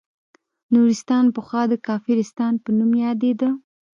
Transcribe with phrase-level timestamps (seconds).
[0.73, 3.49] نورستان پخوا د کافرستان په نوم یادیده